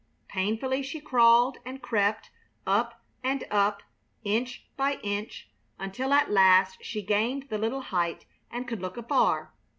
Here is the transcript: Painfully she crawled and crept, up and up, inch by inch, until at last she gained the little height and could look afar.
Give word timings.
Painfully 0.29 0.81
she 0.81 0.99
crawled 0.99 1.59
and 1.63 1.79
crept, 1.79 2.31
up 2.65 3.03
and 3.23 3.43
up, 3.51 3.83
inch 4.23 4.65
by 4.75 4.95
inch, 5.03 5.47
until 5.77 6.11
at 6.11 6.31
last 6.31 6.83
she 6.83 7.03
gained 7.03 7.49
the 7.49 7.59
little 7.59 7.81
height 7.81 8.25
and 8.49 8.67
could 8.67 8.81
look 8.81 8.97
afar. 8.97 9.53